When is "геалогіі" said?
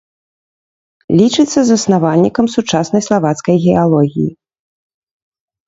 3.69-4.29